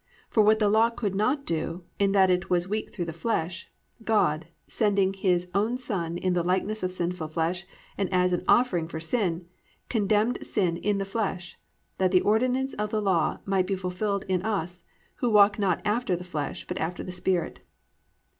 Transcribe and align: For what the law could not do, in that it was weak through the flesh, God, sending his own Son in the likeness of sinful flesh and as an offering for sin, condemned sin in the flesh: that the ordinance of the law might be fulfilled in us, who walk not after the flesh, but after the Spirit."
For 0.31 0.41
what 0.41 0.57
the 0.57 0.67
law 0.67 0.89
could 0.89 1.13
not 1.13 1.45
do, 1.45 1.83
in 1.99 2.11
that 2.11 2.31
it 2.31 2.49
was 2.49 2.67
weak 2.67 2.89
through 2.91 3.05
the 3.05 3.13
flesh, 3.13 3.71
God, 4.03 4.47
sending 4.67 5.13
his 5.13 5.47
own 5.53 5.77
Son 5.77 6.17
in 6.17 6.33
the 6.33 6.41
likeness 6.41 6.81
of 6.81 6.91
sinful 6.91 7.27
flesh 7.27 7.67
and 7.99 8.11
as 8.11 8.33
an 8.33 8.43
offering 8.47 8.87
for 8.87 8.99
sin, 8.99 9.45
condemned 9.89 10.43
sin 10.43 10.77
in 10.77 10.97
the 10.97 11.05
flesh: 11.05 11.55
that 11.99 12.09
the 12.09 12.21
ordinance 12.21 12.73
of 12.73 12.89
the 12.89 12.99
law 12.99 13.41
might 13.45 13.67
be 13.67 13.75
fulfilled 13.75 14.25
in 14.27 14.41
us, 14.41 14.83
who 15.17 15.29
walk 15.29 15.59
not 15.59 15.83
after 15.85 16.15
the 16.15 16.23
flesh, 16.23 16.65
but 16.65 16.79
after 16.79 17.03
the 17.03 17.11
Spirit." 17.11 17.59